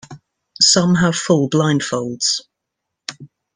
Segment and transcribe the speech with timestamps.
[0.59, 2.39] Some have full blindfolds.